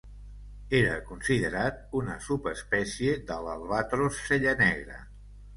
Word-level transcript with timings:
Era 0.77 0.95
considerat 1.09 1.77
una 2.01 2.17
subespècie 2.29 3.15
de 3.29 3.39
l'albatros 3.45 4.25
cellanegre. 4.31 4.99